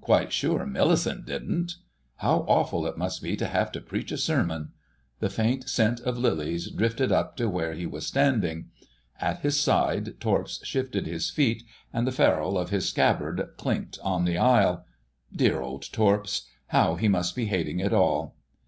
Quite 0.00 0.32
sure 0.32 0.66
Millicent 0.66 1.26
didn't.... 1.26 1.76
How 2.16 2.38
awful 2.48 2.88
it 2.88 2.98
must 2.98 3.22
be 3.22 3.36
to 3.36 3.46
have 3.46 3.70
to 3.70 3.80
preach 3.80 4.10
a 4.10 4.16
sermon.... 4.18 4.70
The 5.20 5.30
faint 5.30 5.68
scent 5.68 6.00
of 6.00 6.18
lilies 6.18 6.68
drifted 6.72 7.12
up 7.12 7.36
to 7.36 7.48
where 7.48 7.72
he 7.72 7.86
was 7.86 8.04
standing. 8.04 8.70
At 9.20 9.42
his 9.42 9.60
side 9.60 10.18
Torps 10.18 10.66
shifted 10.66 11.06
his 11.06 11.30
feet, 11.30 11.62
and 11.92 12.04
the 12.04 12.10
ferrule 12.10 12.58
of 12.58 12.70
his 12.70 12.88
scabbard 12.88 13.50
clinked 13.56 14.00
on 14.02 14.24
the 14.24 14.38
aisle. 14.38 14.84
Dear 15.32 15.60
old 15.60 15.92
Torps!... 15.92 16.48
How 16.66 16.96
he 16.96 17.06
must 17.06 17.36
be 17.36 17.44
hating 17.46 17.78
it 17.78 17.92
all. 17.92 18.34